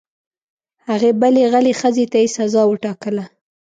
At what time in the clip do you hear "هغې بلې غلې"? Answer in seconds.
0.87-1.73